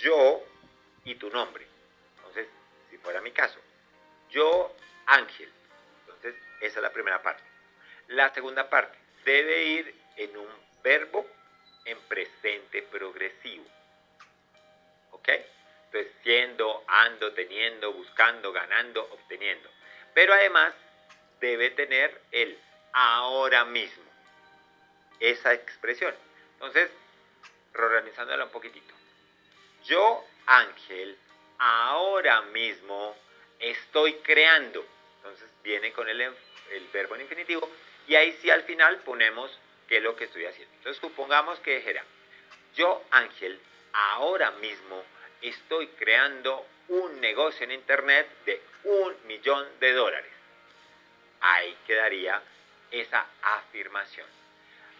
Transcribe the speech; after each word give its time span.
yo 0.00 0.42
y 1.04 1.14
tu 1.14 1.30
nombre. 1.30 1.66
Entonces, 2.16 2.48
si 2.90 2.98
fuera 2.98 3.20
mi 3.20 3.32
caso, 3.32 3.58
yo, 4.30 4.74
Ángel. 5.06 5.50
Entonces, 6.00 6.34
esa 6.60 6.78
es 6.78 6.82
la 6.82 6.92
primera 6.92 7.22
parte. 7.22 7.42
La 8.08 8.32
segunda 8.34 8.68
parte 8.68 8.98
debe 9.24 9.64
ir 9.64 9.94
en 10.16 10.36
un 10.36 10.48
verbo 10.82 11.26
en 11.84 11.98
presente 12.02 12.82
progresivo. 12.82 13.64
¿Ok? 15.12 15.28
Entonces, 15.86 16.12
siendo, 16.22 16.84
ando, 16.86 17.32
teniendo, 17.32 17.92
buscando, 17.92 18.52
ganando, 18.52 19.02
obteniendo. 19.12 19.68
Pero 20.14 20.32
además 20.34 20.74
debe 21.40 21.70
tener 21.70 22.20
el 22.30 22.58
ahora 22.92 23.64
mismo. 23.64 24.04
Esa 25.18 25.52
expresión. 25.52 26.14
Entonces, 26.54 26.90
reorganizándola 27.72 28.44
un 28.44 28.50
poquitito. 28.50 28.99
Yo, 29.84 30.24
Ángel, 30.46 31.16
ahora 31.58 32.42
mismo 32.42 33.16
estoy 33.58 34.14
creando. 34.16 34.84
Entonces 35.16 35.48
viene 35.62 35.92
con 35.92 36.08
el, 36.08 36.20
el 36.20 36.88
verbo 36.92 37.14
en 37.14 37.22
infinitivo 37.22 37.68
y 38.06 38.14
ahí 38.14 38.36
sí 38.40 38.50
al 38.50 38.62
final 38.64 38.98
ponemos 38.98 39.56
qué 39.88 39.98
es 39.98 40.02
lo 40.02 40.16
que 40.16 40.24
estoy 40.24 40.46
haciendo. 40.46 40.74
Entonces 40.76 41.00
supongamos 41.00 41.58
que 41.60 41.76
dijera, 41.76 42.04
yo 42.74 43.04
Ángel, 43.10 43.60
ahora 43.92 44.50
mismo 44.52 45.04
estoy 45.42 45.88
creando 45.88 46.66
un 46.88 47.20
negocio 47.20 47.64
en 47.64 47.72
Internet 47.72 48.28
de 48.44 48.60
un 48.84 49.14
millón 49.26 49.66
de 49.78 49.92
dólares. 49.92 50.30
Ahí 51.40 51.76
quedaría 51.86 52.42
esa 52.90 53.26
afirmación. 53.42 54.26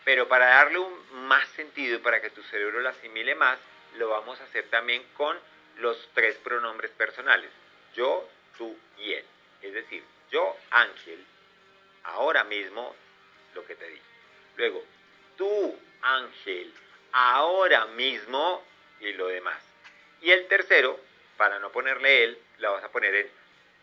Pero 0.05 0.28
para 0.28 0.47
darle 0.47 0.78
un 0.78 1.27
más 1.27 1.48
sentido 1.51 1.97
y 1.97 2.01
para 2.01 2.20
que 2.20 2.31
tu 2.31 2.42
cerebro 2.45 2.81
lo 2.81 2.89
asimile 2.89 3.34
más, 3.34 3.59
lo 3.97 4.09
vamos 4.09 4.41
a 4.41 4.45
hacer 4.45 4.69
también 4.71 5.03
con 5.17 5.39
los 5.79 6.09
tres 6.15 6.37
pronombres 6.37 6.91
personales. 6.93 7.51
Yo, 7.95 8.29
tú 8.56 8.77
y 8.98 9.12
él. 9.12 9.25
Es 9.62 9.73
decir, 9.73 10.03
yo, 10.31 10.56
Ángel, 10.70 11.25
ahora 12.05 12.45
mismo, 12.45 12.95
lo 13.55 13.64
que 13.67 13.75
te 13.75 13.89
dije. 13.89 14.03
Luego, 14.56 14.84
tú, 15.37 15.79
Ángel, 16.03 16.73
ahora 17.12 17.87
mismo 17.87 18.64
y 19.01 19.12
lo 19.12 19.27
demás. 19.29 19.59
Y 20.23 20.31
el 20.31 20.47
tercero, 20.48 21.01
para 21.36 21.59
no 21.59 21.70
ponerle 21.73 22.25
él, 22.25 22.39
la 22.59 22.70
vas 22.70 22.84
a 22.84 22.92
poner 22.92 23.14
en 23.14 23.31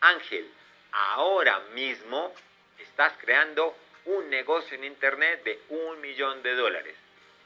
Ángel, 0.00 0.48
ahora 0.92 1.58
mismo 1.74 2.34
estás 2.78 3.12
creando 3.20 3.76
un 4.04 4.30
negocio 4.30 4.76
en 4.76 4.84
Internet 4.84 5.42
de 5.44 5.60
un 5.68 6.00
millón 6.00 6.42
de 6.42 6.54
dólares. 6.54 6.94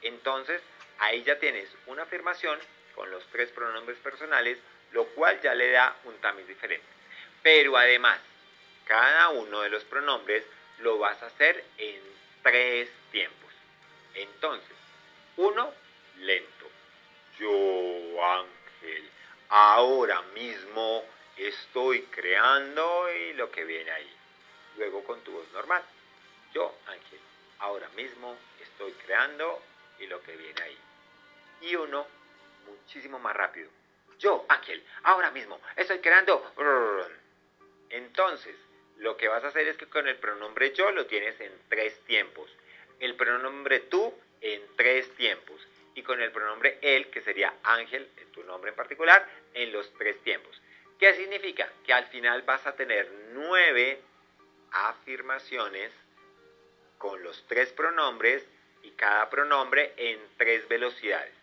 Entonces, 0.03 0.61
ahí 1.03 1.23
ya 1.25 1.39
tienes 1.39 1.69
una 1.87 2.05
afirmación 2.05 2.59
con 2.95 3.11
los 3.11 3.27
tres 3.27 3.51
pronombres 3.51 3.99
personales, 3.99 4.59
lo 4.93 5.07
cual 5.07 5.41
ya 5.43 5.55
le 5.55 5.71
da 5.73 5.97
un 6.05 6.17
tamiz 6.19 6.47
diferente. 6.47 6.87
Pero 7.43 7.77
además, 7.77 8.21
cada 8.87 9.31
uno 9.31 9.63
de 9.63 9.71
los 9.71 9.85
pronombres 9.85 10.45
lo 10.79 10.99
vas 10.99 11.21
a 11.23 11.27
hacer 11.27 11.65
en 11.79 12.01
tres 12.43 12.89
tiempos. 13.11 13.53
Entonces, 14.15 14.77
uno, 15.37 15.73
lento. 16.19 16.71
Yo, 17.39 18.25
Ángel, 18.25 19.11
ahora 19.49 20.23
mismo 20.35 21.05
estoy 21.37 22.03
creando 22.03 23.13
y 23.13 23.33
lo 23.33 23.51
que 23.51 23.65
viene 23.65 23.91
ahí. 23.91 24.17
Luego 24.77 25.03
con 25.03 25.21
tu 25.23 25.33
voz 25.33 25.51
normal. 25.53 25.83
Yo, 26.55 26.77
Ángel, 26.87 27.21
ahora 27.59 27.89
mismo 27.97 28.37
estoy 28.61 28.93
creando 29.05 29.61
y 29.99 30.07
lo 30.07 30.23
que 30.23 30.37
viene 30.37 30.63
ahí. 30.63 30.79
Y 31.63 31.77
uno, 31.77 32.07
muchísimo 32.67 33.19
más 33.19 33.35
rápido. 33.35 33.71
Yo, 34.19 34.45
Ángel, 34.49 34.85
ahora 35.05 35.31
mismo 35.31 35.61
estoy 35.77 36.01
creando. 36.01 36.53
Entonces, 37.91 38.57
lo 38.99 39.17
que 39.17 39.29
vas 39.29 39.43
a 39.45 39.49
hacer 39.49 39.67
es 39.67 39.77
que 39.77 39.89
con 39.89 40.07
el 40.07 40.17
pronombre 40.17 40.73
yo 40.73 40.91
lo 40.93 41.07
tienes 41.07 41.41
en 41.41 41.53
tres 41.69 41.99
tiempos. 42.05 42.51
El 43.01 43.17
pronombre 43.17 43.81
tú 43.81 44.15
en 44.41 44.63
tres 44.77 45.15
tiempos. 45.17 45.67
Y 45.95 46.03
con 46.03 46.23
el 46.23 46.31
pronombre 46.33 46.79
él, 46.81 47.11
que 47.11 47.21
sería 47.21 47.55
Ángel, 47.63 48.09
tu 48.33 48.43
nombre 48.45 48.71
en 48.71 48.77
particular, 48.77 49.29
en 49.55 49.73
los 49.73 49.93
tres 49.95 50.19
tiempos. 50.23 50.61
¿Qué 50.99 51.15
significa? 51.15 51.69
Que 51.85 51.93
al 51.93 52.07
final 52.07 52.43
vas 52.43 52.67
a 52.67 52.77
tener 52.77 53.11
nueve 53.33 54.01
afirmaciones 54.71 55.93
con 56.97 57.23
los 57.23 57.45
tres 57.49 57.73
pronombres 57.73 58.47
y 58.83 58.93
cada 58.93 59.29
pronombre 59.29 59.93
en 59.97 60.19
tres 60.39 60.67
velocidades. 60.69 61.42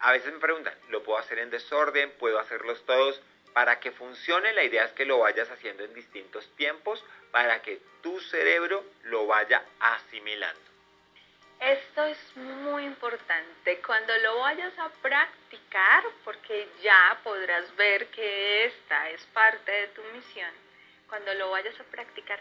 A 0.00 0.12
veces 0.12 0.32
me 0.32 0.38
preguntan, 0.38 0.74
¿lo 0.88 1.02
puedo 1.02 1.18
hacer 1.18 1.38
en 1.38 1.50
desorden? 1.50 2.12
¿Puedo 2.18 2.38
hacerlos 2.38 2.84
todos? 2.86 3.20
Para 3.52 3.80
que 3.80 3.90
funcione, 3.90 4.52
la 4.52 4.62
idea 4.62 4.84
es 4.84 4.92
que 4.92 5.04
lo 5.04 5.18
vayas 5.18 5.50
haciendo 5.50 5.82
en 5.82 5.94
distintos 5.94 6.48
tiempos 6.56 7.04
para 7.32 7.60
que 7.62 7.80
tu 8.02 8.20
cerebro 8.20 8.84
lo 9.04 9.26
vaya 9.26 9.64
asimilando. 9.80 10.68
Esto 11.60 12.04
es 12.04 12.36
muy 12.36 12.84
importante. 12.84 13.80
Cuando 13.84 14.16
lo 14.18 14.38
vayas 14.38 14.78
a 14.78 14.88
practicar, 15.02 16.04
porque 16.24 16.68
ya 16.82 17.18
podrás 17.24 17.74
ver 17.74 18.06
que 18.08 18.66
esta 18.66 19.10
es 19.10 19.24
parte 19.26 19.72
de 19.72 19.88
tu 19.88 20.02
misión, 20.14 20.52
cuando 21.08 21.34
lo 21.34 21.50
vayas 21.50 21.78
a 21.80 21.84
practicar, 21.84 22.36